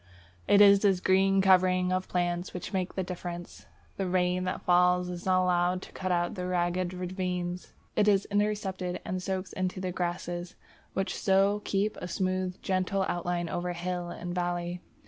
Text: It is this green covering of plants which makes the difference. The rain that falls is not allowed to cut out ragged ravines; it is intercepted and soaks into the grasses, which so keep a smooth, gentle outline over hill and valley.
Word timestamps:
It 0.47 0.61
is 0.61 0.79
this 0.79 0.99
green 0.99 1.41
covering 1.43 1.91
of 1.93 2.07
plants 2.07 2.55
which 2.55 2.73
makes 2.73 2.95
the 2.95 3.03
difference. 3.03 3.67
The 3.97 4.07
rain 4.07 4.45
that 4.45 4.63
falls 4.63 5.09
is 5.09 5.27
not 5.27 5.43
allowed 5.43 5.83
to 5.83 5.91
cut 5.91 6.11
out 6.11 6.35
ragged 6.35 6.91
ravines; 6.91 7.73
it 7.95 8.07
is 8.07 8.25
intercepted 8.31 8.99
and 9.05 9.21
soaks 9.21 9.53
into 9.53 9.79
the 9.79 9.91
grasses, 9.91 10.55
which 10.93 11.13
so 11.15 11.61
keep 11.65 11.97
a 11.97 12.07
smooth, 12.07 12.59
gentle 12.63 13.05
outline 13.07 13.47
over 13.47 13.73
hill 13.73 14.09
and 14.09 14.33
valley. 14.33 14.81